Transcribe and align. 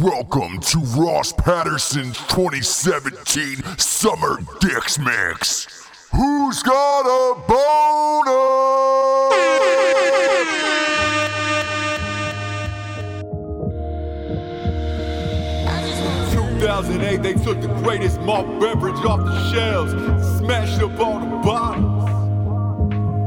Welcome 0.00 0.60
to 0.60 0.78
Ross 0.96 1.32
Patterson's 1.32 2.18
2017 2.28 3.78
Summer 3.78 4.38
Dicks 4.60 4.96
Mix. 4.96 5.88
Who's 6.14 6.62
got 6.62 7.00
a 7.00 7.34
boner? 7.48 8.28
2008, 16.60 17.22
they 17.22 17.32
took 17.32 17.60
the 17.60 17.66
greatest 17.82 18.20
malt 18.20 18.46
beverage 18.60 19.04
off 19.04 19.24
the 19.24 19.52
shelves, 19.52 19.92
smashed 20.38 20.80
up 20.80 21.00
all 21.00 21.18
the 21.18 21.26
bottles. 21.44 22.08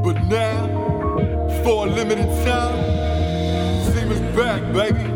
But 0.04 0.22
now, 0.24 0.68
for 1.64 1.86
a 1.86 1.90
limited 1.90 2.28
time, 2.46 3.92
Zima's 3.92 4.20
back, 4.34 4.72
baby. 4.72 5.11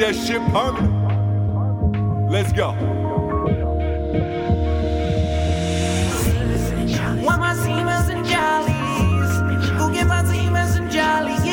That 0.00 0.14
shit 0.14 0.40
permanent. 0.48 0.96
Let's 2.30 2.52
go. 2.54 2.70
Want 7.22 7.40
my 7.40 7.52
Zima's 7.52 8.08
and 8.08 8.24
Jollies? 8.24 9.30
Who 9.78 9.92
get 9.92 10.06
my 10.06 10.24
Zima's 10.24 10.76
and 10.76 10.90
Jollies? 10.90 11.44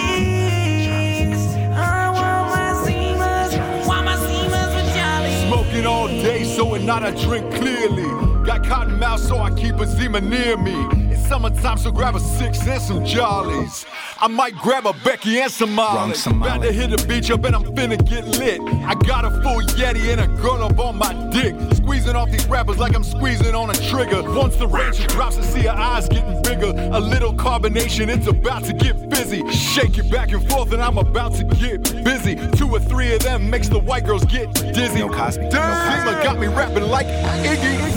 I 1.76 2.10
want 2.10 2.50
my 2.56 2.72
Zima's, 2.86 3.54
want 3.86 4.06
my 4.06 4.16
Zima's 4.16 4.74
with 4.76 4.96
Jollies. 4.96 5.48
Smoking 5.50 5.86
all 5.86 6.08
day, 6.08 6.46
so 6.46 6.74
at 6.76 6.84
night 6.84 7.04
I 7.04 7.12
drink 7.22 7.54
clearly. 7.54 8.08
Got 8.46 8.64
cotton 8.64 8.98
mouth, 8.98 9.20
so 9.20 9.40
I 9.40 9.52
keep 9.52 9.76
a 9.76 9.86
Zima 9.86 10.22
near 10.22 10.56
me. 10.56 11.07
It's 11.18 11.28
summertime, 11.30 11.78
so 11.78 11.92
grab 11.92 12.16
a 12.16 12.20
six 12.20 12.66
and 12.68 12.82
some 12.82 13.04
jollies. 13.06 13.86
I 14.20 14.28
might 14.28 14.56
grab 14.56 14.86
a 14.86 14.94
Becky 15.04 15.40
and 15.40 15.52
some 15.52 15.74
Molly. 15.74 16.14
About 16.26 16.62
to 16.62 16.72
hit 16.72 16.90
the 16.90 17.08
beach 17.08 17.32
up 17.32 17.44
and 17.44 17.56
I'm 17.56 17.64
finna 17.64 17.98
get 18.08 18.26
lit. 18.26 18.62
I 18.62 18.94
got 18.96 19.26
a 19.26 19.32
full 19.42 19.62
Yeti 19.62 20.12
and 20.12 20.22
a 20.22 20.28
girl 20.42 20.64
up 20.64 20.80
on 20.80 20.98
my 20.98 21.14
dick. 21.32 21.56
Squeezing 21.76 22.16
off 22.16 22.30
these 22.30 22.46
rappers 22.48 22.78
like 22.78 22.96
I'm 22.96 23.04
squeezing 23.04 23.56
on 23.56 23.70
a 23.70 23.74
trigger. 23.74 24.22
Once 24.34 24.56
the 24.58 24.68
range 24.68 25.06
drops, 25.08 25.38
I 25.38 25.42
see 25.42 25.62
her 25.62 25.72
eyes 25.72 26.08
getting 26.08 26.42
bigger. 26.44 26.72
A 26.94 27.00
little 27.00 27.34
carbonation, 27.34 28.10
it's 28.10 28.28
about 28.28 28.64
to 28.66 28.74
get 28.74 28.96
fizzy. 29.14 29.48
Shake 29.52 29.98
it 29.98 30.10
back 30.12 30.32
and 30.32 30.48
forth 30.50 30.72
and 30.72 30.82
I'm 30.82 30.98
about 30.98 31.34
to 31.36 31.44
get 31.44 31.82
busy. 32.04 32.36
Two 32.58 32.70
or 32.70 32.80
three 32.80 33.14
of 33.14 33.22
them 33.24 33.50
makes 33.50 33.70
the 33.70 33.80
white 33.80 34.06
girls 34.06 34.24
get 34.26 34.54
dizzy. 34.54 35.00
No 35.00 35.10
Cosby, 35.10 35.46
no 35.46 35.50
Damn, 35.50 36.06
Cosby. 36.06 36.24
got 36.24 36.40
me 36.40 36.48
rapping 36.48 36.84
like 36.84 37.08
Iggy. 37.08 37.97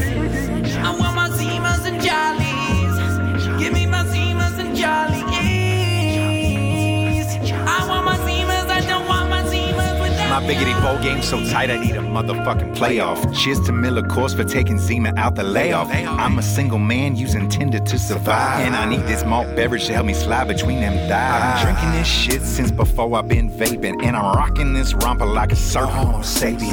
My 10.40 10.54
biggity 10.54 10.82
bowl 10.82 10.98
game 11.02 11.20
so 11.22 11.38
tight 11.50 11.70
I 11.70 11.76
need 11.76 11.96
a 11.96 12.00
motherfucking 12.00 12.74
playoff. 12.74 13.20
Cheers 13.36 13.60
to 13.66 13.72
Miller 13.72 14.00
Coors 14.00 14.34
for 14.34 14.42
taking 14.42 14.78
Zima 14.78 15.12
out 15.18 15.34
the 15.34 15.42
layoff. 15.42 15.90
I'm 15.92 16.38
a 16.38 16.42
single 16.42 16.78
man 16.78 17.14
using 17.14 17.46
Tinder 17.50 17.78
to 17.78 17.98
survive. 17.98 18.60
And 18.60 18.74
I 18.74 18.88
need 18.88 19.02
this 19.02 19.22
malt 19.22 19.54
beverage 19.54 19.86
to 19.88 19.92
help 19.92 20.06
me 20.06 20.14
slide 20.14 20.48
between 20.48 20.80
them 20.80 20.94
thighs. 21.10 21.42
I've 21.42 21.56
been 21.56 21.74
drinking 21.74 21.92
this 21.98 22.08
shit 22.08 22.40
since 22.40 22.70
before 22.70 23.14
I've 23.16 23.28
been 23.28 23.50
vaping. 23.50 24.02
And 24.02 24.16
I'm 24.16 24.34
rocking 24.34 24.72
this 24.72 24.94
romper 24.94 25.26
like 25.26 25.52
a 25.52 25.56
serpent. 25.56 26.24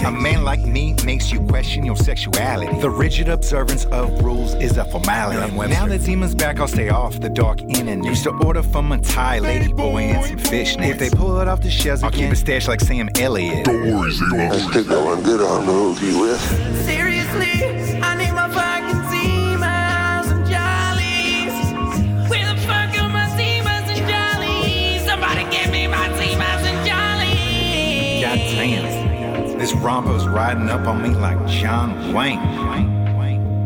A 0.06 0.12
man 0.12 0.46
like 0.46 0.62
me 0.62 0.96
makes 1.04 1.30
you 1.30 1.42
question 1.42 1.84
your 1.84 1.98
sexuality. 1.98 2.80
The 2.80 2.90
rigid 2.90 3.28
observance 3.28 3.84
of 3.86 4.24
rules 4.24 4.54
is 4.56 4.78
a 4.78 4.86
formality. 4.86 5.54
Now 5.68 5.88
that 5.88 6.00
Zima's 6.00 6.34
back, 6.34 6.62
I'll 6.62 6.70
stay 6.70 6.88
off 6.88 7.20
the 7.20 7.30
dark 7.30 7.62
internet. 7.62 8.06
Used 8.06 8.24
to 8.24 8.32
order 8.46 8.64
from 8.64 8.94
a 8.94 8.98
Thai 8.98 9.40
lady 9.40 9.74
boy 9.74 10.04
and 10.04 10.26
some 10.26 10.38
fishnets. 10.38 10.92
If 10.92 11.00
they 11.00 11.10
pull 11.10 11.42
it 11.42 11.50
off 11.50 11.62
the 11.62 11.70
shelves, 11.70 12.02
I'll 12.02 12.12
keep 12.12 12.32
it 12.32 12.38
stashed 12.38 12.70
like 12.70 12.80
Sam 12.80 13.10
Elliott. 13.20 13.57
Don't 13.64 13.94
worry, 13.94 14.12
Zima. 14.12 14.54
Stick 14.60 14.86
that 14.88 15.04
one 15.04 15.22
good 15.24 15.42
on 15.42 15.66
the 15.66 15.72
hookie 15.72 16.20
with. 16.20 16.40
Seriously, 16.86 18.00
I 18.02 18.16
need 18.16 18.32
my 18.34 18.50
fucking 18.50 19.04
Zima's 19.10 20.32
and 20.32 20.46
Jollies. 20.46 22.30
Where 22.30 22.54
the 22.54 22.60
fuck 22.62 22.98
are 23.02 23.10
my 23.10 23.28
Zima's 23.36 23.90
and 23.90 24.06
Jollies? 24.10 25.06
Somebody 25.06 25.44
give 25.56 25.72
me 25.72 25.88
my 25.88 26.08
Zima's 26.18 26.66
and 26.66 26.88
Jollies. 26.88 28.22
God 28.22 28.38
damn. 28.38 29.58
This 29.58 29.74
romper's 29.74 30.28
riding 30.28 30.70
up 30.70 30.88
on 30.88 31.02
me 31.02 31.10
like 31.10 31.46
John 31.48 32.14
Wayne. 32.14 32.40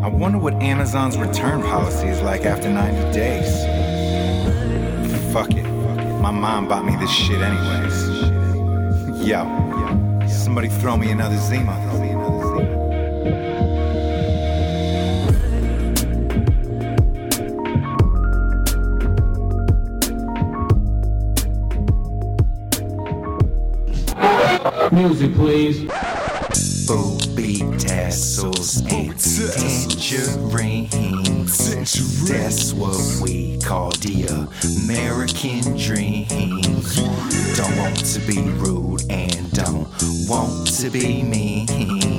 I 0.03 0.07
wonder 0.07 0.39
what 0.39 0.55
Amazon's 0.55 1.16
return 1.16 1.61
policy 1.61 2.07
is 2.07 2.21
like 2.21 2.43
after 2.43 2.69
90 2.69 3.11
days. 3.13 3.51
Fuck 5.31 5.51
it. 5.51 5.63
My 6.19 6.31
mom 6.31 6.67
bought 6.67 6.85
me 6.85 6.95
this 6.95 7.11
shit 7.11 7.39
anyways. 7.39 8.41
Yo, 9.23 9.45
somebody 10.27 10.67
throw 10.67 10.97
me 10.97 11.11
another 11.11 11.37
Zima. 11.37 11.79
Throw 11.83 11.99
me 12.01 12.09
another 12.09 12.41
Zima. 12.41 12.81
Music, 24.91 25.33
please. 25.35 25.85
Booby 26.87 27.59
tassels 27.77 28.81
tangerines. 30.01 31.57
That's 32.28 32.73
what 32.73 32.97
we 33.22 33.59
call 33.59 33.91
the 33.91 34.47
American 34.84 35.78
dream. 35.78 36.25
Don't 37.56 37.78
want 37.78 38.03
to 38.06 38.19
be 38.22 38.41
rude 38.57 39.03
and 39.11 39.51
don't 39.51 39.88
want 40.28 40.67
to 40.79 40.90
be 40.90 41.22
mean. 41.22 41.67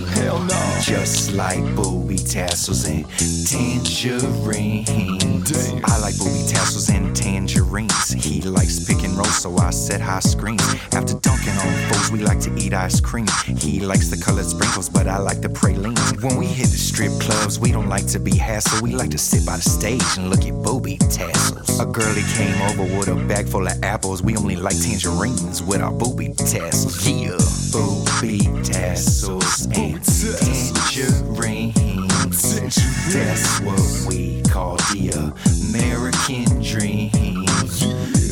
Hell 0.04 0.38
no. 0.44 0.78
Just 0.80 1.32
like 1.32 1.62
booby 1.74 2.18
tassels 2.18 2.86
and 2.86 3.04
tangerines. 3.48 4.70
I 5.84 5.98
like 5.98 6.16
booby 6.18 6.44
tassels 6.46 6.88
and 6.88 7.16
tangerines. 7.16 8.12
He 8.12 8.42
likes 8.42 8.86
pick 8.86 9.02
and 9.02 9.14
roll, 9.16 9.24
so 9.24 9.56
I 9.56 9.70
set 9.70 10.00
high 10.00 10.20
screens. 10.20 10.62
After 10.92 11.14
dunking 11.18 11.54
on 11.54 11.74
foes, 11.90 12.12
we 12.12 12.20
like 12.20 12.38
to 12.40 12.54
eat 12.56 12.74
ice 12.74 13.00
cream. 13.00 13.26
He 13.58 13.80
likes 13.80 14.08
the 14.08 14.22
colored 14.22 14.44
sprinkles, 14.44 14.88
but 14.88 15.08
I 15.08 15.18
like 15.18 15.40
the 15.40 15.48
pralines. 15.48 16.22
When 16.22 16.36
we 16.36 16.46
hit 16.46 16.68
the 16.68 16.78
strip 16.78 17.12
clubs, 17.20 17.58
we 17.58 17.71
don't 17.72 17.88
like 17.88 18.06
to 18.08 18.18
be 18.18 18.32
hassled. 18.32 18.82
We 18.82 18.94
like 18.94 19.10
to 19.10 19.18
sit 19.18 19.46
by 19.46 19.56
the 19.56 19.62
stage 19.62 20.02
and 20.18 20.28
look 20.28 20.44
at 20.44 20.52
booby 20.62 20.98
tassels. 20.98 21.80
A 21.80 21.86
girlie 21.86 22.22
came 22.34 22.60
over 22.62 22.82
with 22.96 23.08
a 23.08 23.14
bag 23.26 23.48
full 23.48 23.66
of 23.66 23.82
apples. 23.82 24.22
We 24.22 24.36
only 24.36 24.56
like 24.56 24.78
tangerines 24.80 25.62
with 25.62 25.80
our 25.80 25.90
booby 25.90 26.34
tassels. 26.34 27.08
Yeah, 27.08 27.38
booby 27.72 28.40
tassels 28.62 29.66
and 29.66 30.04
tangerines. 30.04 31.22
That's 33.12 33.60
what 33.60 33.80
we 34.06 34.42
call 34.42 34.76
the 34.92 35.32
American 35.70 36.62
dream. 36.62 37.10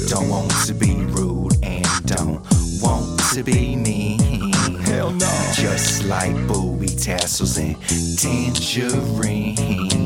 Don't 0.09 0.28
want 0.28 0.51
to 0.67 0.75
be 0.75 0.95
rude 1.17 1.57
and 1.62 1.87
don't 2.05 2.43
want 2.83 3.21
to 3.33 3.43
be 3.43 3.77
mean. 3.77 4.00
No. 5.19 5.53
Just 5.54 6.04
like 6.04 6.34
booby 6.47 6.87
tassels 6.88 7.59
and 7.59 7.76
tangerine. 8.16 9.56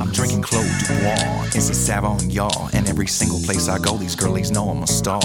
I'm 0.01 0.11
drinking 0.13 0.43
Claude 0.43 0.67
Dubois. 0.81 1.47
It's 1.55 1.69
a 1.69 1.75
Savon 1.75 2.31
y'all. 2.31 2.71
And 2.73 2.89
every 2.89 3.07
single 3.07 3.39
place 3.41 3.69
I 3.69 3.79
go, 3.79 3.97
these 3.97 4.17
girlies 4.17 4.51
know 4.51 4.69
I'm 4.71 4.83
a 4.83 4.87
star. 4.87 5.21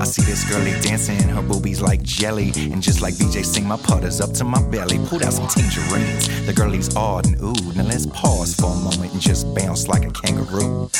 I 0.00 0.04
see 0.04 0.22
this 0.22 0.48
girlie 0.48 0.78
dancing, 0.80 1.28
her 1.28 1.42
boobies 1.42 1.80
like 1.80 2.02
jelly. 2.02 2.52
And 2.72 2.80
just 2.80 3.02
like 3.02 3.14
BJ 3.14 3.44
sing, 3.44 3.66
my 3.66 3.76
putters 3.76 4.20
up 4.20 4.32
to 4.34 4.44
my 4.44 4.62
belly. 4.68 4.98
Pulled 5.06 5.22
out 5.22 5.32
some 5.32 5.48
tangerines. 5.48 6.46
The 6.46 6.52
girlies 6.52 6.94
awed 6.94 7.26
and 7.26 7.40
ooh. 7.40 7.72
Now 7.74 7.84
let's 7.84 8.06
pause 8.06 8.54
for 8.54 8.66
a 8.70 8.76
moment 8.76 9.12
and 9.12 9.20
just 9.20 9.52
bounce 9.54 9.88
like 9.88 10.04
a 10.04 10.10
kangaroo. 10.10 10.90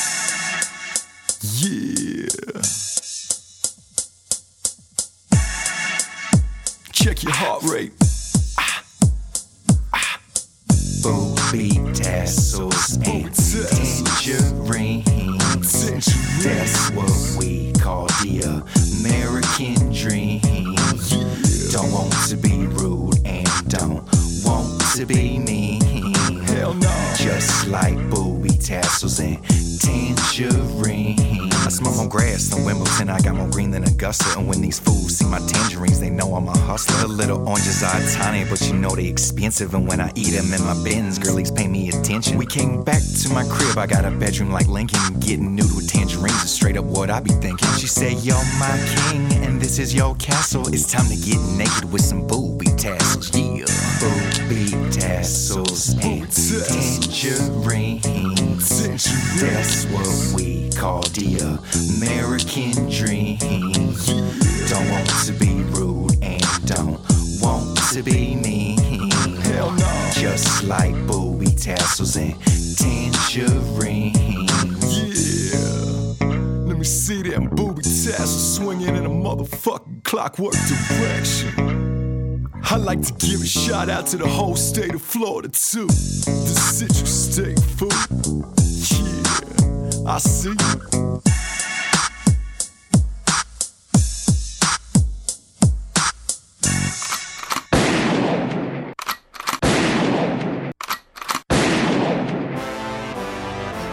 Yeah. 1.41 2.27
Check 6.91 7.23
your 7.23 7.33
heart 7.33 7.63
rate. 7.63 7.91
Booby 11.05 11.69
tassels 11.93 12.97
and 13.05 13.31
tangerines. 13.35 14.43
That's 16.43 16.89
what 16.93 17.11
we 17.37 17.71
call 17.73 18.07
the 18.23 18.41
American 19.05 19.93
dream. 19.93 20.41
Don't 21.71 21.91
want 21.91 22.11
to 22.29 22.35
be 22.35 22.65
rude 22.65 23.19
and 23.23 23.47
don't 23.69 24.03
want 24.43 24.81
to 24.95 25.05
be 25.05 25.37
mean. 25.37 26.15
Hell 26.45 26.73
no. 26.73 27.13
Just 27.15 27.67
like 27.67 28.09
booby 28.09 28.49
tassels 28.57 29.19
and 29.19 29.37
tangerines. 29.79 31.54
I 31.65 31.69
smoke 31.69 31.97
on 31.97 32.09
grass 32.09 32.55
in 32.55 32.63
Wimbledon. 32.63 33.09
I 33.09 33.19
got 33.21 33.33
more 33.33 33.49
green 33.49 33.71
than 33.71 33.83
Augusta. 33.85 34.37
And 34.37 34.47
when 34.47 34.61
these 34.61 34.79
fools 34.79 35.17
see 35.17 35.25
my 35.25 35.39
tangerines, 35.39 35.99
they 35.99 36.11
know 36.11 36.35
I'm 36.35 36.47
a 36.47 36.55
hustler. 36.55 37.07
The 37.07 37.07
little 37.07 37.39
oranges 37.49 37.81
are 37.81 37.99
tiny, 38.13 38.47
but 38.47 38.61
you 38.67 38.73
know 38.75 38.91
they 38.91 39.07
expensive. 39.07 39.73
And 39.73 39.87
when 39.87 39.99
I 39.99 40.11
eat 40.13 40.29
them 40.29 40.53
in 40.53 40.61
my 40.63 40.75
bins, 40.83 41.17
girlies 41.17 41.49
pay 41.49 41.67
me 41.67 41.89
attention. 41.89 42.37
We 42.37 42.45
came 42.45 42.83
back 42.83 43.01
to 43.23 43.29
my 43.29 43.43
crib. 43.49 43.79
I 43.79 43.87
got 43.87 44.05
a 44.05 44.11
bedroom 44.11 44.51
like 44.51 44.67
Lincoln. 44.67 45.19
Getting 45.19 45.55
nude 45.55 45.75
with 45.75 45.89
tangerines 45.89 46.43
is 46.43 46.51
straight 46.51 46.77
up 46.77 46.85
what 46.85 47.09
I 47.09 47.19
be 47.19 47.31
thinking. 47.31 47.67
She 47.79 47.87
said, 47.87 48.13
You're 48.23 48.45
my 48.59 48.77
king, 48.95 49.33
and 49.43 49.59
this 49.59 49.79
is 49.79 49.91
your 49.91 50.13
castle. 50.17 50.67
It's 50.67 50.91
time 50.91 51.07
to 51.07 51.15
get 51.15 51.39
naked 51.57 51.91
with 51.91 52.03
some 52.03 52.27
booby 52.27 52.67
tassels. 52.77 53.35
Yeah, 53.35 53.65
booby 53.99 54.69
tassels 54.91 55.95
and 56.03 56.31
tangerines. 56.31 58.05
That's 59.41 59.85
what 59.85 60.35
we 60.35 60.54
call 60.75 61.01
the 61.01 61.59
American 61.97 62.89
dream. 62.89 63.37
Don't 64.67 64.89
want 64.91 65.09
to 65.25 65.31
be 65.33 65.63
rude 65.71 66.21
and 66.21 66.43
don't 66.65 66.99
want 67.41 67.77
to 67.93 68.03
be 68.03 68.35
mean. 68.35 69.09
Hell 69.41 69.71
no. 69.71 70.09
Just 70.13 70.63
like 70.65 70.93
booby 71.07 71.47
tassels 71.47 72.17
and 72.17 72.35
tangerines. 72.77 74.15
Yeah. 75.53 76.27
Let 76.67 76.77
me 76.77 76.83
see 76.83 77.21
them 77.21 77.49
booby 77.49 77.81
tassels 77.81 78.55
swinging 78.55 78.95
in 78.95 79.05
a 79.05 79.09
motherfucking 79.09 80.03
clockwork 80.03 80.55
direction. 80.89 82.49
I 82.63 82.77
like 82.77 83.01
to 83.01 83.13
give 83.13 83.41
a 83.41 83.45
shout 83.45 83.89
out 83.89 84.07
to 84.07 84.17
the 84.17 84.27
whole 84.27 84.55
state 84.55 84.93
of 84.93 85.01
Florida 85.01 85.47
too. 85.47 85.87
The 85.87 86.55
Citrus 86.55 87.33
State 87.33 87.59
food. 87.59 88.64
Yeah, 90.05 90.13
I 90.13 90.17
see 90.19 90.49
you. 90.49 90.55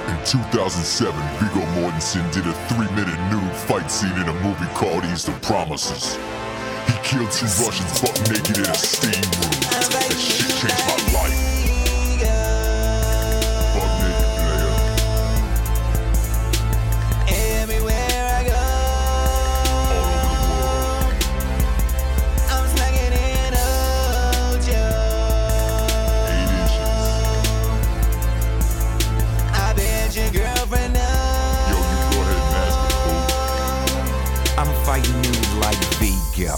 In 0.09 0.25
2007, 0.27 1.15
Viggo 1.39 1.65
Mortensen 1.73 2.31
did 2.33 2.47
a 2.47 2.53
three-minute 2.69 3.19
nude 3.31 3.57
fight 3.57 3.91
scene 3.91 4.11
in 4.13 4.29
a 4.29 4.35
movie 4.43 4.67
called 4.75 5.05
Eastern 5.07 5.39
Promises. 5.41 6.17
He 6.87 6.93
killed 7.03 7.31
two 7.31 7.47
Russians 7.65 8.01
butt 8.01 8.21
naked 8.31 8.59
in 8.59 8.67
a 8.67 8.75
steam 8.75 9.13
room. 9.13 9.61
That 9.71 10.15
shit 10.19 10.51
changed 10.61 11.13
my 11.15 11.21
life. 11.21 11.52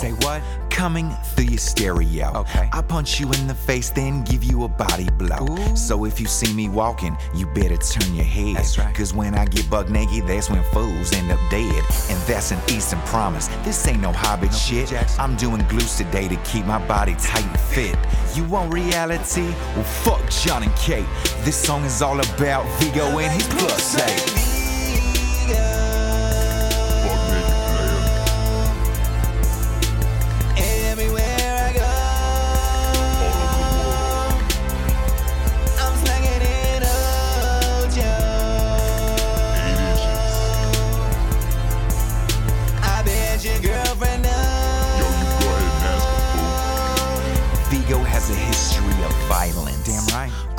Say 0.04 0.12
what? 0.12 0.42
Coming 0.68 1.08
through 1.34 1.46
your 1.46 1.56
stereo. 1.56 2.30
Okay. 2.34 2.68
I 2.70 2.82
punch 2.82 3.18
you 3.18 3.32
in 3.32 3.46
the 3.46 3.54
face, 3.54 3.88
then 3.88 4.22
give 4.24 4.44
you 4.44 4.64
a 4.64 4.68
body 4.68 5.08
blow. 5.16 5.46
Ooh. 5.48 5.76
So 5.76 6.04
if 6.04 6.20
you 6.20 6.26
see 6.26 6.52
me 6.52 6.68
walking, 6.68 7.16
you 7.34 7.46
better 7.46 7.78
turn 7.78 8.14
your 8.14 8.26
head. 8.26 8.56
That's 8.56 8.76
right. 8.76 8.94
Cause 8.94 9.14
when 9.14 9.34
I 9.34 9.46
get 9.46 9.70
buck 9.70 9.88
naked, 9.88 10.26
that's 10.26 10.50
when 10.50 10.62
fools 10.64 11.10
end 11.14 11.32
up 11.32 11.40
dead. 11.50 11.82
And 12.10 12.20
that's 12.26 12.50
an 12.50 12.60
Eastern 12.68 13.00
promise. 13.06 13.46
This 13.64 13.88
ain't 13.88 14.02
no 14.02 14.12
hobbit 14.12 14.52
shit. 14.52 14.90
Jackson. 14.90 15.20
I'm 15.22 15.36
doing 15.36 15.66
glues 15.68 15.96
today 15.96 16.28
to 16.28 16.36
keep 16.44 16.66
my 16.66 16.86
body 16.86 17.14
tight 17.14 17.46
and 17.46 17.60
fit. 17.60 17.96
You 18.34 18.44
want 18.44 18.74
reality? 18.74 19.54
Well, 19.74 19.84
fuck 19.84 20.28
John 20.28 20.64
and 20.64 20.76
Kate. 20.76 21.08
This 21.44 21.56
song 21.56 21.82
is 21.84 22.02
all 22.02 22.20
about 22.20 22.66
Viggo 22.78 23.20
and 23.20 23.32
his 23.32 23.46
plus 23.48 23.98
eight. 24.06 24.43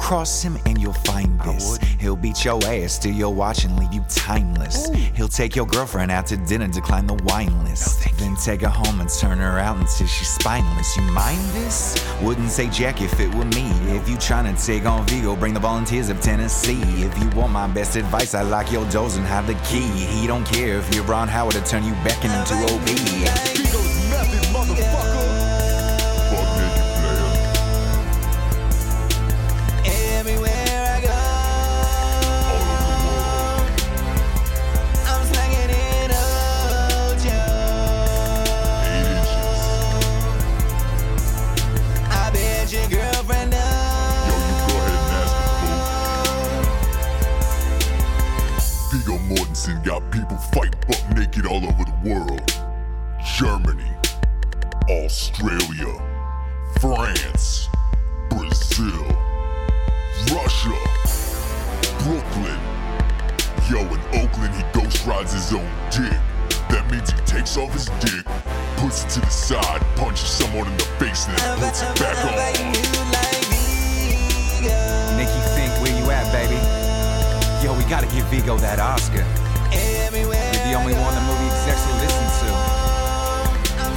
Cross 0.05 0.43
him 0.43 0.55
and 0.67 0.79
you'll 0.79 0.93
find 0.93 1.41
this. 1.41 1.79
He'll 1.99 2.15
beat 2.15 2.45
your 2.45 2.63
ass, 2.65 2.93
steal 2.93 3.15
your 3.15 3.33
watch, 3.33 3.65
and 3.65 3.75
leave 3.79 3.91
you 3.91 4.05
timeless. 4.07 4.87
He'll 5.15 5.27
take 5.27 5.55
your 5.55 5.65
girlfriend 5.65 6.11
out 6.11 6.27
to 6.27 6.37
dinner, 6.37 6.67
decline 6.67 7.07
the 7.07 7.15
wine 7.23 7.65
list. 7.65 8.07
then 8.19 8.35
take 8.35 8.61
her 8.61 8.67
home 8.67 9.01
and 9.01 9.09
turn 9.09 9.39
her 9.39 9.57
out 9.57 9.77
until 9.77 10.05
she's 10.05 10.27
spineless. 10.27 10.95
You 10.95 11.01
mind 11.11 11.41
this? 11.55 12.07
Wouldn't 12.21 12.51
say 12.51 12.69
jack 12.69 13.01
if 13.01 13.19
it 13.19 13.33
were 13.33 13.45
me. 13.45 13.67
If 13.97 14.07
you 14.07 14.15
tryna 14.17 14.63
take 14.63 14.85
on 14.85 15.07
Viggo, 15.07 15.35
bring 15.35 15.55
the 15.55 15.59
volunteers 15.59 16.09
of 16.09 16.21
Tennessee. 16.21 16.83
If 17.03 17.17
you 17.17 17.27
want 17.29 17.51
my 17.51 17.65
best 17.65 17.95
advice, 17.95 18.35
I 18.35 18.43
lock 18.43 18.71
your 18.71 18.87
doors 18.91 19.15
and 19.15 19.25
have 19.25 19.47
the 19.47 19.55
key. 19.65 19.87
He 19.87 20.27
don't 20.27 20.45
care 20.45 20.77
if 20.77 20.93
you're 20.93 21.03
Ron 21.05 21.27
Howard 21.27 21.55
to 21.55 21.61
turn 21.61 21.83
you 21.83 21.93
back 22.05 22.23
into 22.23 22.53
Opie. 22.71 24.04
Naked 51.45 51.63
all 51.63 51.69
over 51.69 51.83
the 51.83 52.09
world. 52.09 52.51
Germany, 53.37 53.91
Australia, 54.89 55.93
France, 56.79 57.67
Brazil, 58.29 59.05
Russia, 60.31 60.75
Brooklyn. 62.03 62.59
Yo, 63.69 63.79
in 63.79 63.99
Oakland, 64.21 64.53
he 64.55 64.63
ghost 64.73 65.05
rides 65.05 65.33
his 65.33 65.53
own 65.53 65.69
dick. 65.91 66.19
That 66.69 66.87
means 66.91 67.11
he 67.11 67.19
takes 67.25 67.57
off 67.57 67.73
his 67.73 67.85
dick, 67.99 68.25
puts 68.77 69.03
it 69.03 69.09
to 69.11 69.19
the 69.21 69.29
side, 69.29 69.81
punches 69.95 70.29
someone 70.29 70.67
in 70.67 70.77
the 70.77 70.85
face, 70.99 71.27
and 71.27 71.37
then 71.37 71.59
puts 71.59 71.81
it 71.81 71.99
back 71.99 72.17
on. 72.25 72.33
Nikki 75.17 75.41
Finke, 75.55 75.81
where 75.81 75.97
you 75.97 76.11
at, 76.11 76.31
baby? 76.31 76.59
Yo, 77.65 77.77
we 77.77 77.83
gotta 77.89 78.07
give 78.07 78.25
Viggo 78.27 78.57
that 78.57 78.79
Oscar. 78.79 79.44
Everywhere 80.75 80.99
You're 80.99 81.05
the 81.05 81.05
only 81.05 81.05
one 81.05 81.15
the 81.15 81.21
movie 81.21 81.47
execs 81.47 81.83
will 81.87 81.95
listen 82.03 82.27
to. 82.39 82.51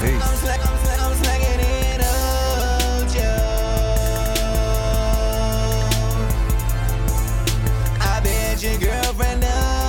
Peace. 0.00 0.28
I'm 1.00 1.14
slanging 1.16 1.61
in 1.61 2.00
Ojo. 2.00 3.30
I 8.00 8.02
bet 8.23 8.62
your 8.62 8.78
girlfriend 8.78 9.40
knows. 9.40 9.88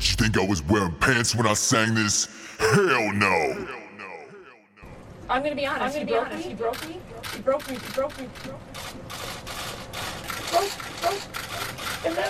You 0.00 0.14
think 0.16 0.38
I 0.38 0.46
was 0.46 0.62
wearing 0.62 0.94
pants 1.00 1.34
when 1.34 1.46
I 1.48 1.54
sang 1.54 1.94
this? 1.94 2.28
Hell 2.58 3.12
no! 3.14 3.66
I'm 5.28 5.42
gonna 5.42 5.56
be 5.56 5.66
honest. 5.66 5.96
I'm 5.98 6.06
gonna 6.06 6.06
be 6.06 6.16
honest. 6.16 6.46
He 6.46 6.54
broke 6.54 6.86
me. 6.86 7.00
He 7.34 7.42
broke 7.42 7.68
me. 7.68 7.74
He 7.74 7.90
broke 7.92 8.16
me. 8.16 8.24
He 8.24 8.30
broke 8.44 8.62
me. 8.62 8.68
Broke, 10.52 10.70
broke. 11.02 11.36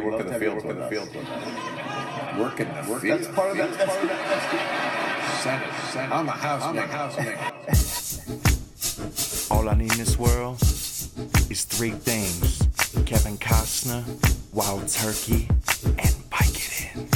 To 0.00 0.32
have 0.32 0.42
you 0.42 0.50
work 0.52 0.64
in 0.64 0.78
the 0.78 0.88
field 0.88 1.14
with 1.14 1.26
us. 1.26 2.38
Work 2.38 2.60
in 2.60 2.68
the 2.68 2.82
field. 2.82 3.02
That's 3.02 3.28
part 3.28 3.50
of 3.50 3.56
that. 3.56 3.70
That's 3.78 3.96
part 3.96 4.02
of 4.02 4.08
that. 4.08 5.40
Senate, 5.42 5.72
Senate. 5.92 6.12
I'm 6.12 6.28
a 6.28 6.32
house 6.32 6.62
I'm 6.62 6.78
a 6.78 6.86
house 6.86 7.16
All 9.50 9.68
I 9.68 9.74
need 9.74 9.92
in 9.92 9.98
this 9.98 10.18
world 10.18 10.60
is 11.50 11.64
three 11.64 11.90
things: 11.90 12.66
Kevin 13.06 13.38
Costner, 13.38 14.04
Wild 14.52 14.88
Turkey, 14.88 15.48
and 15.84 16.14
Vicodin. 16.30 17.06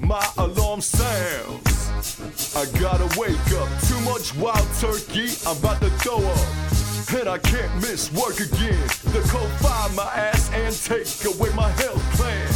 My 0.00 0.26
alarm 0.38 0.80
sounds. 0.80 2.56
I 2.56 2.66
gotta 2.78 3.06
wake 3.18 3.52
up. 3.54 3.68
Too 3.82 4.00
much 4.00 4.34
wild 4.36 4.68
turkey. 4.78 5.30
I'm 5.46 5.56
about 5.58 5.80
to 5.80 5.90
throw 5.90 6.18
up. 6.18 6.81
And 7.14 7.28
I 7.28 7.38
can't 7.38 7.74
miss 7.76 8.10
work 8.12 8.40
again. 8.40 8.82
The 9.12 9.22
code 9.28 9.50
find 9.60 9.94
my 9.94 10.02
ass 10.02 10.50
and 10.52 10.74
take 10.74 11.06
away 11.26 11.50
my 11.54 11.68
health 11.70 12.02
plan. 12.16 12.48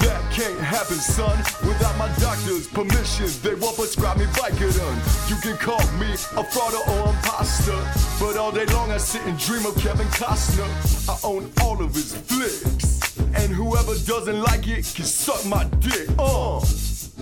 That 0.00 0.22
can't 0.32 0.60
happen, 0.60 0.96
son, 0.96 1.36
without 1.66 1.98
my 1.98 2.08
doctor's 2.18 2.68
permission. 2.68 3.26
They 3.42 3.54
won't 3.54 3.76
prescribe 3.76 4.18
me 4.18 4.26
Vicodin. 4.26 5.28
You 5.28 5.36
can 5.42 5.56
call 5.58 5.80
me 5.98 6.12
a 6.12 6.44
fraud 6.44 6.74
or 6.74 7.08
imposter, 7.10 7.76
but 8.20 8.36
all 8.36 8.52
day 8.52 8.66
long 8.66 8.90
I 8.92 8.98
sit 8.98 9.22
and 9.26 9.38
dream 9.38 9.66
of 9.66 9.76
Kevin 9.76 10.06
Costner. 10.08 10.68
I 11.08 11.18
own 11.26 11.50
all 11.62 11.82
of 11.82 11.92
his 11.92 12.14
flicks, 12.14 13.18
and 13.34 13.52
whoever 13.52 13.94
doesn't 14.06 14.40
like 14.40 14.68
it 14.68 14.90
can 14.94 15.04
suck 15.04 15.44
my 15.46 15.64
dick. 15.80 16.08
Uh, 16.18 16.60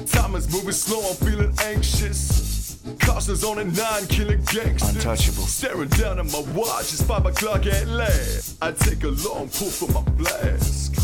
time 0.06 0.34
is 0.34 0.52
moving 0.52 0.72
slow. 0.72 1.00
I'm 1.08 1.16
feeling 1.16 1.52
anxious. 1.64 2.57
Costner's 2.98 3.44
on 3.44 3.58
a 3.58 3.64
nine 3.64 4.06
killing 4.08 4.42
gangster. 4.52 4.88
Untouchable. 4.98 5.44
Staring 5.44 5.88
down 5.90 6.18
at 6.18 6.26
my 6.32 6.40
watch, 6.54 6.92
it's 6.92 7.02
five 7.02 7.26
o'clock 7.26 7.66
at 7.66 7.86
last. 7.88 8.56
I 8.62 8.72
take 8.72 9.02
a 9.04 9.08
long 9.08 9.48
pull 9.48 9.70
from 9.70 9.92
my 9.94 10.02
flask. 10.24 10.94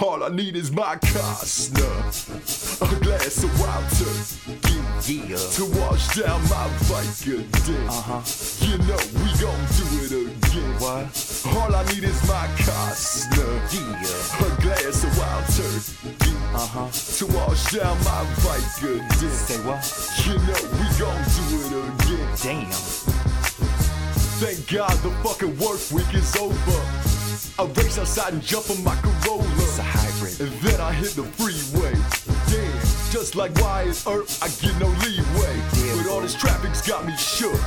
All 0.00 0.24
I 0.24 0.28
need 0.28 0.56
is 0.56 0.72
my 0.72 0.96
Costner, 0.96 1.86
a 2.82 3.00
glass 3.00 3.44
of 3.44 3.60
wild 3.60 3.84
turkey, 3.94 5.22
Yeah. 5.30 5.36
to 5.36 5.64
wash 5.80 6.16
down 6.18 6.42
my 6.42 6.66
Vicodin. 6.90 7.88
Uh 7.88 8.02
huh. 8.02 8.20
You 8.66 8.76
know 8.78 8.98
we 9.22 9.30
gon' 9.38 9.64
do 9.78 9.86
it 10.02 10.12
again. 10.12 10.74
What? 10.82 11.06
All 11.56 11.74
I 11.74 11.84
need 11.94 12.02
is 12.04 12.20
my 12.26 12.46
Costner, 12.58 13.54
Yeah. 13.72 14.46
a 14.46 14.62
glass 14.62 15.04
of 15.04 15.16
wild 15.16 15.46
turkey, 15.54 16.23
Uh 16.54 16.66
huh. 16.66 16.88
to 17.18 17.26
wash 17.34 17.72
down 17.72 17.98
my 18.04 18.22
Vicodin. 18.38 19.02
Say 19.30 19.58
what? 19.66 19.82
You 20.24 20.38
know 20.46 20.60
we 20.78 20.86
gon' 21.02 21.22
do 21.34 21.44
it 21.58 21.82
again. 21.90 22.70
Damn. 22.70 22.70
Thank 24.38 24.70
God 24.70 24.92
the 25.02 25.10
fucking 25.22 25.58
work 25.58 25.80
week 25.90 26.14
is 26.14 26.36
over. 26.36 26.80
I 27.58 27.64
race 27.80 27.98
outside 27.98 28.32
and 28.32 28.42
jump 28.42 28.70
on 28.70 28.82
my 28.84 28.94
Corolla. 28.96 29.44
It's 29.56 29.78
a 29.78 29.82
hybrid. 29.82 30.40
And 30.40 30.52
then 30.62 30.80
I 30.80 30.92
hit 30.92 31.14
the 31.14 31.22
freeway. 31.22 31.94
Damn, 32.50 32.80
just 33.10 33.34
like 33.36 33.54
Wyatt 33.62 34.02
Earp, 34.06 34.26
I 34.42 34.48
get 34.62 34.78
no 34.78 34.86
leeway. 35.02 35.54
Yeah, 35.78 36.02
but 36.02 36.10
all 36.10 36.20
this 36.20 36.34
traffic's 36.34 36.86
got 36.86 37.06
me 37.06 37.16
shook. 37.16 37.58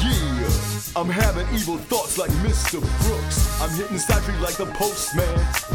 Yeah, 0.00 0.48
I'm 0.96 1.08
having 1.08 1.48
evil 1.54 1.78
thoughts 1.88 2.16
like 2.18 2.30
Mr. 2.44 2.80
Brooks. 3.04 3.60
I'm 3.60 3.70
hitting 3.76 3.98
side 3.98 4.22
street 4.22 4.40
like 4.40 4.56
the 4.56 4.66
postman. 4.76 5.28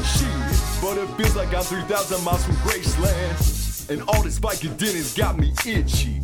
Shit, 0.05 0.74
but 0.85 0.99
it 0.99 1.07
feels 1.17 1.35
like 1.35 1.51
I'm 1.51 1.63
3,000 1.63 2.23
miles 2.23 2.45
from 2.45 2.53
Graceland. 2.57 3.89
And 3.89 4.03
all 4.07 4.21
this 4.21 4.39
Vicodin 4.39 4.93
has 4.93 5.15
got 5.15 5.35
me 5.35 5.51
itchy. 5.65 6.21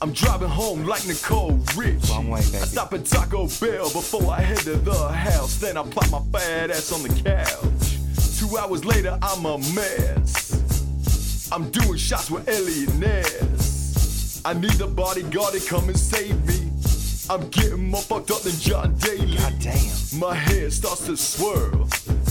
I'm 0.00 0.12
driving 0.12 0.48
home 0.48 0.84
like 0.84 1.04
Nicole 1.08 1.58
Rich. 1.74 2.10
Wrong 2.10 2.28
way, 2.28 2.40
baby. 2.42 2.58
I 2.58 2.66
stop 2.66 2.92
at 2.94 3.04
Taco 3.04 3.48
Bell 3.60 3.90
before 3.90 4.30
I 4.30 4.42
head 4.42 4.58
to 4.58 4.76
the 4.76 5.08
house. 5.08 5.56
Then 5.56 5.76
I 5.76 5.82
plop 5.82 6.10
my 6.10 6.38
fat 6.38 6.70
ass 6.70 6.92
on 6.92 7.02
the 7.02 7.08
couch. 7.08 8.38
Two 8.38 8.56
hours 8.56 8.84
later, 8.84 9.18
I'm 9.20 9.44
a 9.44 9.58
mess. 9.74 11.50
I'm 11.50 11.68
doing 11.70 11.96
shots 11.96 12.30
with 12.30 12.48
Eliot 12.48 12.94
Ness. 12.94 14.40
I 14.44 14.52
need 14.52 14.80
a 14.80 14.86
bodyguard 14.86 15.54
to 15.54 15.68
come 15.68 15.88
and 15.88 15.98
save 15.98 16.36
me. 16.46 16.70
I'm 17.28 17.48
getting 17.48 17.90
more 17.90 18.02
fucked 18.02 18.30
up 18.30 18.42
than 18.42 18.52
John 18.60 18.94
Daly. 18.98 19.36
God 19.36 19.54
damn. 19.58 20.20
My 20.20 20.34
head 20.34 20.72
starts 20.72 21.06
to 21.06 21.16
swirl. 21.16 21.88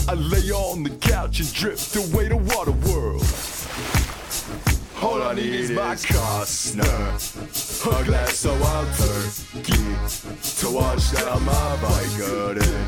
I 0.07 0.13
lay 0.13 0.51
on 0.51 0.83
the 0.83 0.91
couch 0.91 1.39
and 1.39 1.51
drift 1.51 1.95
away 1.95 2.29
to 2.29 2.37
Waterworld. 2.37 3.25
All 5.01 5.21
I 5.23 5.33
need 5.33 5.53
is 5.53 5.71
my 5.71 5.95
Costner, 5.95 6.85
a 7.87 8.03
glass 8.05 8.45
of 8.45 8.61
wild 8.61 8.87
turkey 8.93 9.83
to 10.59 10.69
wash 10.75 11.11
down 11.11 11.43
my 11.43 11.77
Vicodin. 11.81 12.85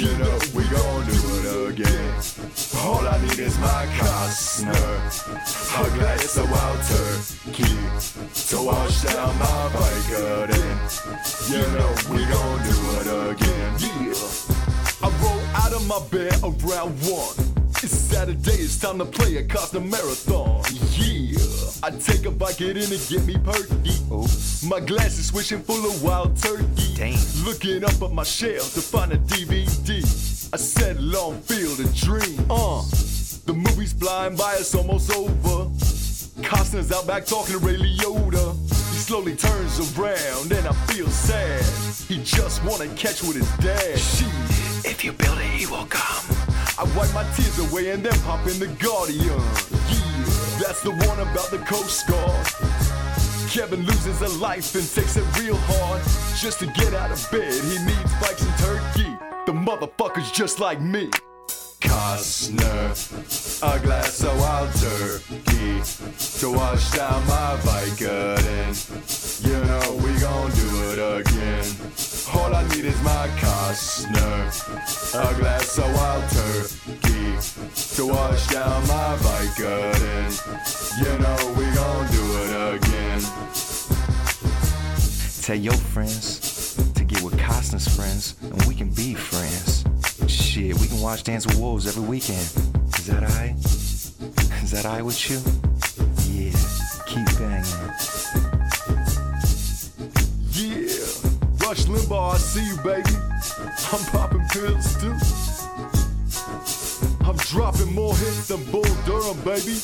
You 0.00 0.16
know 0.16 0.38
we 0.54 0.64
gon' 0.68 1.04
do 1.06 1.20
it 1.36 1.72
again. 1.72 2.14
All 2.84 3.06
I 3.06 3.20
need 3.20 3.38
is 3.38 3.58
my 3.58 3.86
Costner, 3.98 4.96
a 5.76 5.98
glass 5.98 6.36
of 6.38 6.50
wild 6.50 6.80
turkey 6.88 7.76
to 8.48 8.62
wash 8.64 9.02
down 9.02 9.38
my 9.38 9.68
Vicodin. 9.74 10.76
You 11.50 11.62
know 11.76 11.92
we 12.14 12.24
gon' 12.24 12.62
do 12.64 12.76
it 12.98 13.08
again. 13.30 13.76
Yeah. 14.08 14.59
Out 15.70 15.76
of 15.76 15.86
my 15.86 16.00
bed 16.10 16.34
around 16.42 16.90
one. 17.06 17.36
It's 17.80 17.92
Saturday, 17.92 18.50
it's 18.50 18.76
time 18.76 18.98
to 18.98 19.04
play 19.04 19.36
a 19.36 19.44
Costner 19.44 19.88
marathon. 19.88 20.64
Yeah, 20.98 21.38
I 21.84 21.90
take 21.90 22.26
a 22.26 22.30
and 22.30 22.92
it 22.92 23.06
get 23.08 23.24
me 23.24 23.38
perky. 23.38 23.94
Oops. 24.12 24.64
My 24.64 24.80
glass 24.80 25.16
is 25.16 25.28
swishing 25.28 25.62
full 25.62 25.86
of 25.86 26.02
wild 26.02 26.36
turkey. 26.36 26.94
Damn. 26.96 27.44
Looking 27.44 27.84
up 27.84 28.02
at 28.02 28.10
my 28.10 28.24
shelf 28.24 28.74
to 28.74 28.80
find 28.80 29.12
a 29.12 29.18
DVD. 29.18 30.02
I 30.52 30.56
settle 30.56 31.16
on 31.16 31.40
Field 31.42 31.78
of 31.78 31.94
dream. 31.94 32.40
Uh, 32.50 32.82
the 33.46 33.54
movie's 33.54 33.92
flying 33.92 34.34
by, 34.34 34.56
it's 34.58 34.74
almost 34.74 35.14
over. 35.14 35.70
Costner's 36.42 36.90
out 36.90 37.06
back 37.06 37.26
talking 37.26 37.52
to 37.52 37.64
Ray 37.64 37.76
Liotta. 37.76 38.58
He 38.90 38.98
slowly 38.98 39.36
turns 39.36 39.78
around 39.96 40.50
and 40.50 40.66
I 40.66 40.72
feel 40.88 41.08
sad. 41.10 41.62
He 42.08 42.20
just 42.24 42.64
wanna 42.64 42.88
catch 42.96 43.22
with 43.22 43.36
his 43.36 43.48
dad. 43.58 43.96
Shit. 44.00 44.49
If 45.00 45.06
you 45.06 45.12
build 45.12 45.38
it, 45.38 45.44
he 45.44 45.64
will 45.64 45.86
come. 45.86 46.36
I 46.76 46.84
wipe 46.94 47.14
my 47.14 47.22
tears 47.32 47.58
away 47.58 47.88
and 47.88 48.04
then 48.04 48.12
pop 48.20 48.46
in 48.46 48.58
the 48.58 48.66
Guardian. 48.84 49.40
Yeah, 49.88 50.60
that's 50.60 50.82
the 50.82 50.90
one 50.90 51.18
about 51.20 51.50
the 51.50 51.56
Coast 51.66 52.06
Guard. 52.06 52.46
Kevin 53.48 53.86
loses 53.86 54.20
a 54.20 54.28
life 54.38 54.74
and 54.74 54.86
takes 54.86 55.16
it 55.16 55.24
real 55.38 55.56
hard 55.56 56.02
just 56.36 56.58
to 56.58 56.66
get 56.66 56.92
out 56.92 57.10
of 57.10 57.30
bed. 57.32 57.50
He 57.50 57.78
needs 57.82 58.12
bikes 58.20 58.42
and 58.42 58.58
turkey. 58.58 59.16
The 59.46 59.52
motherfucker's 59.52 60.30
just 60.32 60.60
like 60.60 60.82
me. 60.82 61.08
Costner, 61.80 62.92
a 63.62 63.80
glass 63.80 64.22
of 64.22 64.38
wild 64.38 64.70
turkey 64.74 65.82
to 66.38 66.52
wash 66.52 66.90
down 66.92 67.26
my 67.26 67.56
Vicodin. 67.62 68.74
You 69.44 69.64
know 69.64 69.96
we 70.04 70.18
gon' 70.20 70.50
do 70.52 70.68
it 70.92 70.98
again. 71.20 71.64
All 72.34 72.54
I 72.54 72.62
need 72.68 72.84
is 72.84 73.00
my 73.02 73.28
Costner, 73.38 74.50
a 75.14 75.34
glass 75.38 75.78
of 75.78 75.92
wild 75.94 76.28
turkey 76.30 77.38
to 77.96 78.06
wash 78.06 78.46
down 78.48 78.86
my 78.86 79.16
Vicodin. 79.20 80.30
You 81.00 81.18
know 81.18 81.54
we 81.58 81.64
gon' 81.74 82.06
do 82.12 82.24
it 82.44 82.52
again. 82.76 83.20
Tell 85.42 85.56
your 85.56 85.74
friends 85.74 86.76
to 86.94 87.04
get 87.04 87.22
with 87.22 87.36
Costner's 87.38 87.88
friends, 87.96 88.36
and 88.42 88.62
we 88.64 88.74
can 88.74 88.90
be 88.90 89.14
friends. 89.14 89.79
Shit, 90.60 90.78
we 90.78 90.88
can 90.88 91.00
watch 91.00 91.24
Dance 91.24 91.46
with 91.46 91.58
Wolves 91.58 91.86
every 91.86 92.02
weekend. 92.02 92.44
Is 92.98 93.06
that 93.06 93.22
alright? 93.22 93.56
Is 94.62 94.70
that 94.72 94.84
alright 94.84 95.02
with 95.02 95.30
you? 95.30 95.38
Yeah, 96.28 96.52
keep 97.06 97.24
banging. 97.38 97.64
Yeah, 100.52 101.66
Rush 101.66 101.86
Limbaugh, 101.86 102.34
I 102.34 102.36
see 102.36 102.66
you, 102.66 102.76
baby. 102.84 103.08
I'm 103.90 104.04
popping 104.12 104.46
pills 104.52 105.00
too. 105.00 105.16
I'm 107.24 107.36
dropping 107.36 107.94
more 107.94 108.14
hits 108.14 108.48
than 108.48 108.62
Bull 108.64 108.82
Durham, 109.06 109.40
baby. 109.40 109.80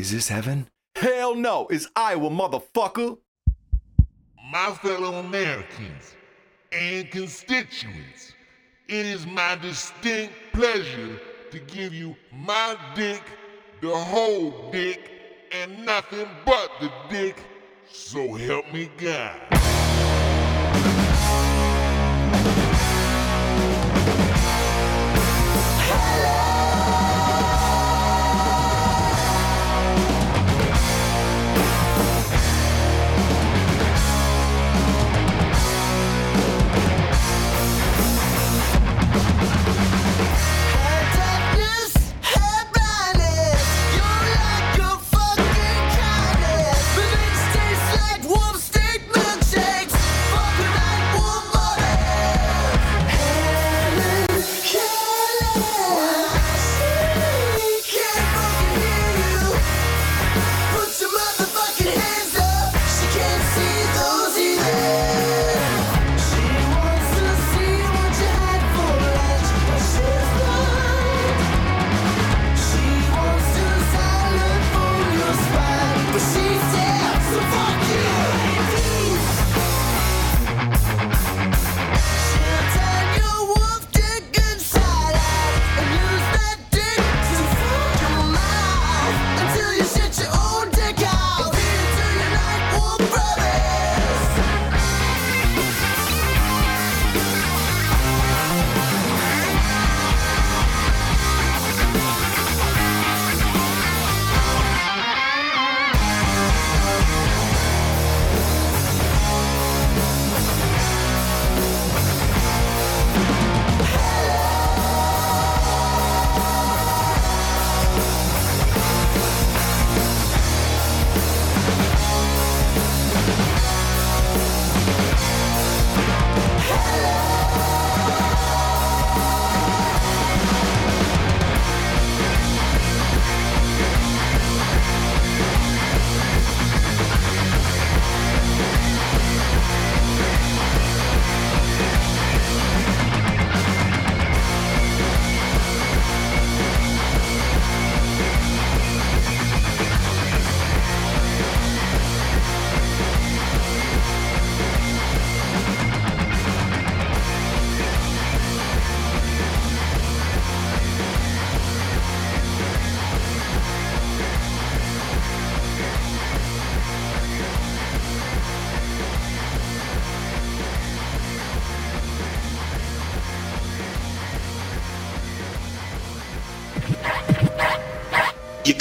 Is 0.00 0.12
this 0.12 0.28
heaven? 0.28 0.68
Hell 0.94 1.34
no, 1.34 1.66
it's 1.70 1.88
Iowa, 1.96 2.30
motherfucker. 2.30 3.18
My 4.52 4.70
fellow 4.80 5.18
Americans 5.18 6.14
and 6.72 7.10
constituents, 7.10 8.34
it 8.88 9.06
is 9.06 9.26
my 9.26 9.56
distinct 9.56 10.34
pleasure 10.52 11.20
to 11.50 11.58
give 11.60 11.94
you 11.94 12.16
my 12.32 12.76
dick, 12.94 13.22
the 13.80 13.94
whole 13.94 14.70
dick, 14.70 15.10
and 15.52 15.84
nothing 15.84 16.28
but 16.44 16.70
the 16.80 16.90
dick. 17.10 17.36
So 17.90 18.34
help 18.34 18.72
me 18.72 18.90
God. 18.96 19.61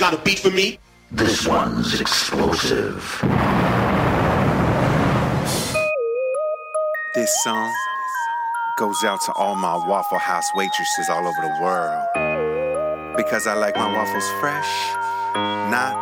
Got 0.02 0.16
a 0.16 0.18
beat 0.24 0.40
for 0.40 0.50
me? 0.50 0.80
This 1.12 1.46
one's 1.46 2.02
explosive. 2.02 3.22
This 7.14 7.44
song 7.44 7.72
goes 8.80 9.04
out 9.04 9.22
to 9.28 9.32
all 9.34 9.54
my 9.54 9.76
Waffle 9.76 10.18
House 10.18 10.50
waitresses 10.56 11.08
all 11.08 11.28
over 11.28 11.42
the 11.42 11.56
world. 11.62 13.16
Because 13.16 13.46
I 13.46 13.54
like 13.54 13.76
my 13.76 13.94
waffles 13.94 14.28
fresh, 14.40 14.72
not 15.70 15.94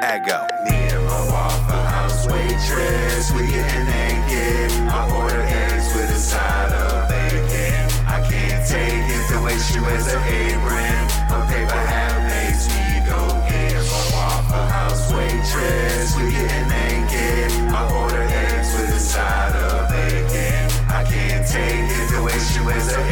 aggo. 0.00 0.40
Me 0.64 0.74
and 0.96 1.04
my 1.04 1.22
Waffle 1.28 1.84
House 1.96 2.26
waitress, 2.28 3.30
we 3.32 3.46
getting 3.48 3.84
naked. 3.84 4.72
I 4.88 5.20
order 5.20 5.42
eggs 5.42 5.94
with 5.94 6.10
a 6.10 6.18
side 6.18 6.72
of 6.72 7.10
bacon. 7.10 8.08
I 8.08 8.26
can't 8.26 8.66
take 8.66 9.04
it 9.16 9.34
the 9.34 9.42
way 9.42 9.58
she 9.58 9.80
wears 9.80 10.10
her 10.10 10.18
apron. 10.18 11.15
House 14.68 16.16
we 16.16 16.30
naked. 16.68 17.52
I 17.72 17.82
with 18.74 18.96
a 18.96 18.98
side 18.98 19.56
of 19.56 19.88
bacon. 19.90 20.70
I 20.88 21.04
can't 21.04 21.46
take 21.46 21.90
it 21.90 22.10
the 22.14 22.22
way 22.22 22.38
she 22.38 22.60
wears 22.60 22.94
her. 22.94 23.06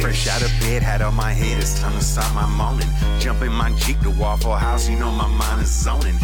Fresh 0.00 0.28
out 0.28 0.42
of 0.42 0.50
bed, 0.60 0.82
hat 0.82 1.02
on 1.02 1.14
my 1.14 1.32
head, 1.32 1.58
it's 1.58 1.78
time 1.80 1.92
to 1.92 2.02
start 2.02 2.32
my 2.34 2.46
morning. 2.46 2.88
Jump 3.18 3.42
in 3.42 3.52
my 3.52 3.70
Jeep 3.74 4.00
to 4.00 4.10
Waffle 4.10 4.56
House, 4.56 4.88
you 4.88 4.96
know 4.96 5.10
my 5.10 5.26
mind 5.26 5.62
is 5.62 5.68
zoning. 5.68 6.16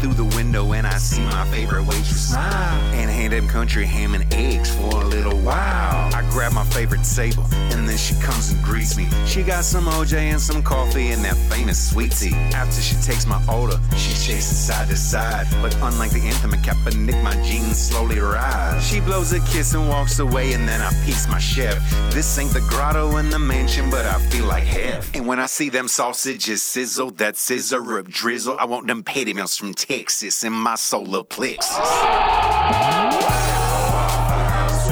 Through 0.00 0.14
the 0.14 0.36
window 0.36 0.72
and 0.74 0.86
I 0.86 0.96
see 0.98 1.20
my 1.22 1.44
favorite 1.50 1.82
waitress 1.82 2.30
smile. 2.30 2.80
And 2.94 3.10
hand 3.10 3.32
them 3.32 3.48
country 3.48 3.84
ham 3.84 4.14
and 4.14 4.32
eggs 4.32 4.74
for 4.74 5.02
a 5.02 5.04
little 5.04 5.36
while. 5.40 6.14
I 6.14 6.24
grab 6.30 6.52
my 6.52 6.64
favorite 6.66 7.02
table, 7.02 7.44
and 7.52 7.88
then 7.88 7.96
she 7.96 8.14
comes 8.20 8.50
and 8.50 8.62
greets 8.62 8.96
me. 8.96 9.08
She 9.26 9.42
got 9.42 9.64
some 9.64 9.86
OJ 9.86 10.16
and 10.16 10.40
some 10.40 10.62
coffee 10.62 11.08
and 11.08 11.24
that 11.24 11.36
famous 11.52 11.90
sweet 11.90 12.12
tea. 12.12 12.34
After 12.54 12.80
she 12.80 12.94
takes 13.02 13.26
my 13.26 13.44
order, 13.52 13.76
she 13.96 14.10
chases 14.10 14.56
side 14.56 14.88
to 14.88 14.96
side. 14.96 15.48
But 15.60 15.74
unlike 15.82 16.12
the 16.12 16.20
anthem 16.20 16.54
at 16.54 16.64
Kaepernick, 16.64 17.20
my 17.24 17.34
jeans 17.42 17.78
slowly 17.78 18.20
rise. 18.20 18.86
She 18.86 19.00
blows 19.00 19.32
a 19.32 19.40
kiss 19.40 19.74
and 19.74 19.88
walks 19.88 20.20
away, 20.20 20.52
and 20.52 20.68
then 20.68 20.80
I 20.80 20.90
piece 21.04 21.26
my 21.28 21.38
chef. 21.38 21.76
This 22.12 22.38
ain't 22.38 22.52
the 22.52 22.60
grotto 22.60 23.16
in 23.16 23.30
the 23.30 23.38
mansion, 23.38 23.90
but 23.90 24.06
I 24.06 24.20
feel 24.30 24.46
like 24.46 24.64
hell. 24.64 25.02
And 25.14 25.26
when 25.26 25.40
I 25.40 25.46
see 25.46 25.70
them 25.70 25.88
sausages 25.88 26.62
sizzle, 26.62 27.10
that 27.12 27.36
scissor 27.36 27.98
up 27.98 28.08
drizzle, 28.08 28.56
I 28.60 28.64
want 28.64 28.86
them 28.86 29.02
patty 29.02 29.34
melts 29.34 29.56
from 29.56 29.74
Texas 29.88 30.44
in 30.44 30.52
my 30.52 30.74
solar 30.74 31.24
plexus. 31.24 31.78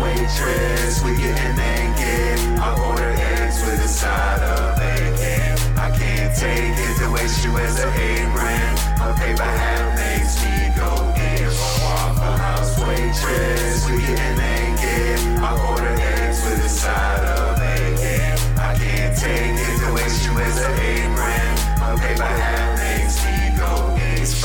Waitress, 0.01 1.05
we 1.05 1.15
getting 1.21 1.55
naked. 1.55 2.41
I 2.57 2.73
order 2.89 3.13
eggs 3.13 3.61
with 3.61 3.85
a 3.85 3.89
side 3.89 4.41
of 4.41 4.79
bacon. 4.81 5.53
I 5.77 5.91
can't 5.93 6.35
take 6.35 6.81
it 6.81 6.99
the 6.99 7.11
way 7.13 7.29
she 7.29 7.51
wears 7.51 7.77
her 7.77 7.93
apron. 7.93 8.73
Her 8.97 9.13
paper 9.21 9.45
hat 9.45 9.85
makes 10.01 10.41
me 10.41 10.73
go 10.73 10.89
in. 11.13 11.45
Waffle 11.85 12.37
House 12.41 12.79
waitress, 12.81 13.85
we 13.91 14.01
getting 14.01 14.39
naked. 14.41 15.45
I 15.45 15.53
order 15.69 15.93
eggs 15.93 16.43
with 16.43 16.65
a 16.65 16.71
side 16.71 17.23
of 17.37 17.59
bacon. 17.61 18.33
I 18.57 18.73
can't 18.75 19.15
take 19.15 19.61
it 19.61 19.77
the 19.77 19.93
way 19.93 20.09
she 20.09 20.31
wears 20.31 20.57
her 20.57 20.73
apron. 20.73 21.53
Her 21.85 21.97
paper 21.99 22.25
hat 22.25 22.86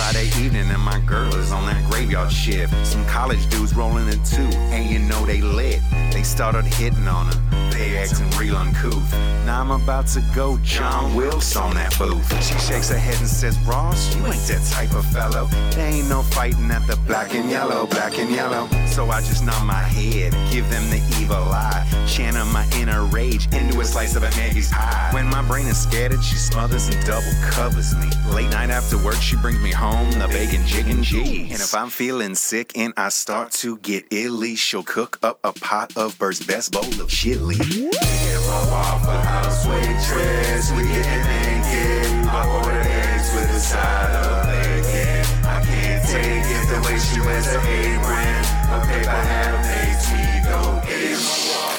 Friday 0.01 0.31
evening 0.43 0.67
and 0.71 0.81
my 0.81 0.99
girl 1.01 1.31
is 1.35 1.51
on 1.51 1.63
that 1.67 1.87
graveyard 1.91 2.31
shift. 2.31 2.73
Some 2.87 3.05
college 3.05 3.47
dudes 3.51 3.75
rolling 3.75 4.07
in 4.07 4.21
too, 4.23 4.49
and 4.73 4.89
you 4.89 4.97
know 4.97 5.27
they 5.27 5.41
lit. 5.41 5.79
They 6.11 6.23
started 6.23 6.65
hitting 6.65 7.07
on 7.07 7.27
her. 7.27 7.50
They 7.81 7.97
acting 7.97 8.29
real 8.37 8.57
uncouth. 8.57 9.11
Now 9.43 9.59
I'm 9.59 9.71
about 9.71 10.05
to 10.09 10.23
go 10.35 10.59
John 10.61 11.15
Wilkes 11.15 11.55
on 11.55 11.73
that 11.73 11.97
booth. 11.97 12.31
She 12.43 12.53
shakes 12.59 12.89
her 12.89 12.97
head 12.97 13.17
and 13.17 13.27
says, 13.27 13.57
Ross, 13.65 14.15
you 14.15 14.23
ain't 14.27 14.35
that 14.35 14.63
type 14.71 14.93
of 14.93 15.03
fellow. 15.07 15.47
There 15.71 15.89
ain't 15.89 16.07
no 16.07 16.21
fighting 16.21 16.69
at 16.69 16.85
the 16.85 16.95
black 17.07 17.33
and 17.33 17.49
yellow, 17.49 17.87
black 17.87 18.19
and 18.19 18.29
yellow. 18.29 18.67
So 18.85 19.09
I 19.09 19.21
just 19.21 19.43
nod 19.43 19.65
my 19.65 19.73
head, 19.73 20.31
give 20.51 20.69
them 20.69 20.87
the 20.91 21.01
evil 21.19 21.37
eye. 21.37 21.87
Channel 22.07 22.45
my 22.47 22.69
inner 22.75 23.03
rage 23.05 23.47
into 23.51 23.79
a 23.79 23.85
slice 23.85 24.15
of 24.15 24.21
a 24.21 24.29
Maggie's 24.31 24.69
pie. 24.69 25.09
When 25.11 25.25
my 25.25 25.41
brain 25.41 25.65
is 25.65 25.81
scattered, 25.81 26.23
she 26.23 26.35
smothers 26.35 26.87
and 26.87 27.03
double 27.03 27.33
covers 27.49 27.95
me. 27.95 28.07
Late 28.31 28.51
night 28.51 28.69
after 28.69 29.03
work, 29.03 29.15
she 29.15 29.37
brings 29.37 29.59
me 29.59 29.71
home 29.71 30.11
the 30.11 30.27
bacon, 30.27 30.63
chicken, 30.67 31.01
cheese. 31.01 31.51
And 31.51 31.59
if 31.59 31.73
I'm 31.73 31.89
feeling 31.89 32.35
sick 32.35 32.77
and 32.77 32.93
I 32.95 33.09
start 33.09 33.51
to 33.53 33.77
get 33.77 34.05
illy, 34.11 34.55
she'll 34.55 34.83
cook 34.83 35.17
up 35.23 35.39
a 35.43 35.51
pot 35.53 35.97
of 35.97 36.19
Bert's 36.19 36.45
best 36.45 36.73
bowl 36.73 37.01
of 37.01 37.09
chili. 37.09 37.55
My 37.71 38.67
Waffle 38.67 39.13
House 39.13 39.65
waitress, 39.65 40.71
we 40.73 40.83
getting 40.83 41.23
naked. 41.23 42.27
I 42.27 42.43
order 42.59 42.81
eggs 42.83 43.33
with 43.33 43.49
a 43.49 43.59
side 43.61 44.11
of 44.11 44.43
bacon. 44.43 45.23
I 45.47 45.61
can't 45.63 46.03
take 46.03 46.43
it 46.51 46.67
the 46.67 46.81
way 46.83 46.99
she 46.99 47.21
wears 47.21 47.45
her 47.45 47.63
apron. 47.63 48.43
Her 48.67 48.81
paper 48.91 49.21
hat 49.23 49.55
makes 49.71 50.11
me 50.11 50.43
go 50.43 50.83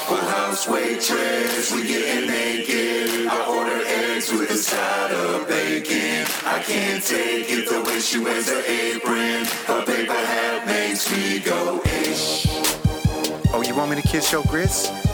Waffle 0.08 0.30
House 0.30 0.66
waitress, 0.66 1.72
we 1.72 1.86
getting 1.86 2.26
naked. 2.26 3.26
I 3.28 3.44
order 3.52 3.84
eggs 3.84 4.32
with 4.32 4.50
a 4.50 4.56
side 4.56 5.12
of 5.12 5.46
bacon. 5.46 6.24
I 6.46 6.62
can't 6.62 7.04
take 7.04 7.50
it 7.50 7.68
the 7.68 7.82
way 7.82 8.00
she 8.00 8.18
wears 8.18 8.48
her 8.48 8.62
apron. 8.66 9.44
Her 9.66 9.84
paper 9.84 10.12
hat 10.14 10.66
makes 10.66 11.12
me 11.12 11.40
go 11.40 11.82
in. 11.84 12.14
Oh, 13.52 13.62
you 13.62 13.76
want 13.76 13.90
me 13.90 14.00
to 14.00 14.08
kiss 14.08 14.32
your 14.32 14.42
grits? 14.44 15.11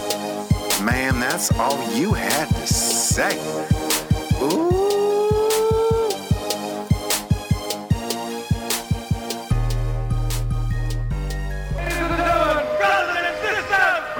Man, 0.82 1.18
that's 1.18 1.50
all 1.58 1.92
you 1.92 2.12
had 2.14 2.48
to 2.48 2.66
say. 2.66 3.36
Ooh. 4.40 4.78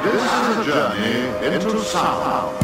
This 0.03 0.23
is 0.25 0.57
a 0.57 0.65
journey 0.65 1.55
into 1.55 1.81
sound. 1.85 2.58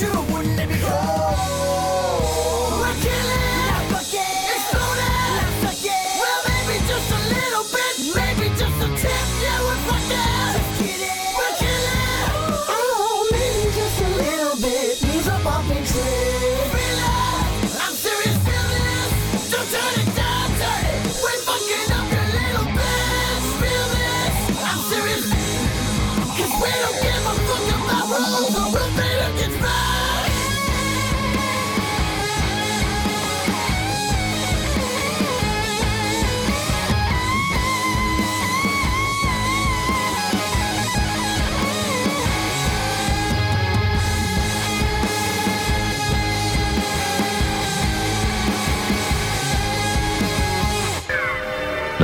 That's 0.00 0.30
wouldn't 0.30 0.56
let 0.56 0.68
me 0.68 0.76
cool? 0.80 1.27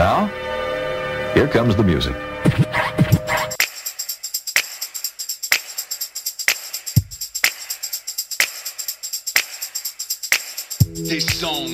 Now, 0.04 0.26
here 1.32 1.48
comes 1.48 1.76
the 1.76 1.82
music. 1.82 2.14
This 11.08 11.24
song 11.40 11.68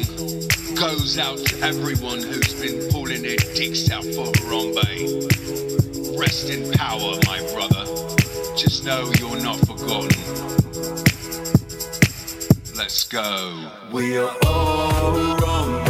goes 0.77 1.19
out 1.19 1.39
to 1.39 1.61
everyone 1.67 2.23
who's 2.23 2.55
been 2.61 2.89
pulling 2.93 3.23
their 3.23 3.37
dicks 3.57 3.91
out 3.91 4.05
for 4.05 4.31
Harambe. 4.39 6.17
Rest 6.17 6.51
in 6.51 6.71
power, 6.71 7.19
my 7.27 7.41
brother. 7.53 7.85
Just 8.57 8.85
know 8.85 9.11
you're 9.19 9.43
not 9.43 9.59
forgotten. 9.67 10.21
Let's 12.77 13.09
go. 13.09 13.73
We 13.91 14.19
are 14.19 14.37
all 14.47 15.15
Harambe. 15.15 15.90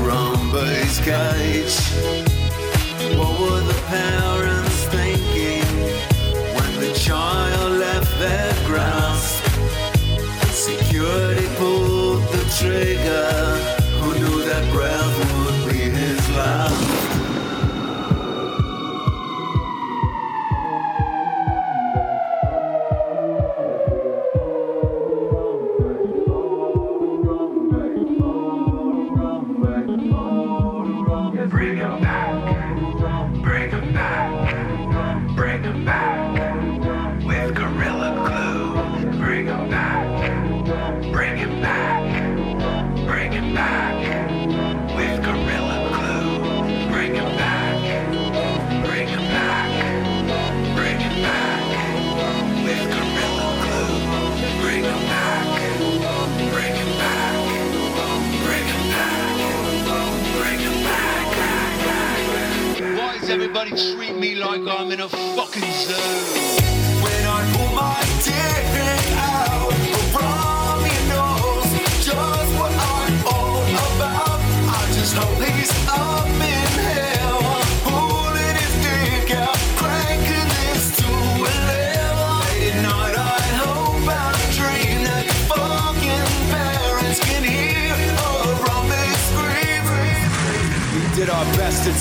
Harambe's 0.00 0.98
cage. 1.00 1.76
What 3.18 3.38
were 3.40 3.60
the 3.60 3.80
parents 3.88 4.84
thinking 4.86 5.66
when 6.56 6.80
the 6.80 6.92
child 6.94 7.72
left 7.78 8.18
their 8.18 8.54
grasp? 8.66 9.44
Security 10.50 11.46
pulled 11.56 12.22
the 12.32 12.44
trigger. 12.58 13.30
Who 14.00 14.14
knew 14.14 14.42
that 14.44 14.64
breath 14.72 15.09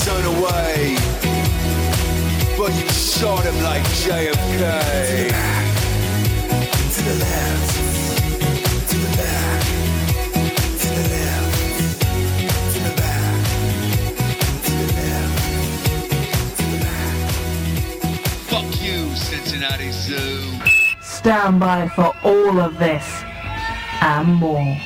turn 0.05 0.25
away. 0.25 0.95
But 2.57 2.73
you 2.79 2.87
shot 2.89 3.43
him 3.43 3.61
like 3.63 3.83
JFK. 4.03 5.29
To 6.93 7.01
the 7.03 7.15
left. 7.25 7.69
To 8.89 8.95
the 8.97 9.11
back. 9.17 9.63
To 10.81 10.87
the 10.97 11.03
left. 11.13 11.53
To 12.73 12.79
the 12.87 12.93
back. 13.01 13.41
To 14.65 14.71
the 14.79 14.87
left. 14.97 15.39
Fuck 18.49 18.71
you, 18.81 18.99
Cincinnati 19.15 19.91
Zoo. 19.91 20.39
Stand 21.01 21.59
by 21.59 21.87
for 21.89 22.13
all 22.23 22.59
of 22.59 22.77
this 22.79 23.05
and 24.01 24.35
more. 24.35 24.77